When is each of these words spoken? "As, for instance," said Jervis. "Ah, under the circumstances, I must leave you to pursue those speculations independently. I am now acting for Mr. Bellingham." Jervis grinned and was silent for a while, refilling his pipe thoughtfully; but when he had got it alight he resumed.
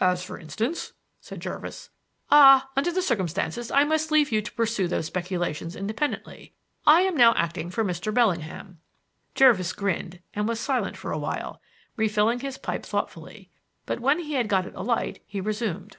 "As, 0.00 0.24
for 0.24 0.36
instance," 0.40 0.92
said 1.20 1.38
Jervis. 1.38 1.90
"Ah, 2.32 2.68
under 2.76 2.90
the 2.90 3.00
circumstances, 3.00 3.70
I 3.70 3.84
must 3.84 4.10
leave 4.10 4.32
you 4.32 4.42
to 4.42 4.50
pursue 4.54 4.88
those 4.88 5.06
speculations 5.06 5.76
independently. 5.76 6.52
I 6.84 7.02
am 7.02 7.16
now 7.16 7.32
acting 7.36 7.70
for 7.70 7.84
Mr. 7.84 8.12
Bellingham." 8.12 8.80
Jervis 9.36 9.72
grinned 9.72 10.18
and 10.34 10.48
was 10.48 10.58
silent 10.58 10.96
for 10.96 11.12
a 11.12 11.18
while, 11.18 11.62
refilling 11.96 12.40
his 12.40 12.58
pipe 12.58 12.84
thoughtfully; 12.84 13.50
but 13.86 14.00
when 14.00 14.18
he 14.18 14.32
had 14.34 14.48
got 14.48 14.66
it 14.66 14.74
alight 14.74 15.22
he 15.28 15.40
resumed. 15.40 15.98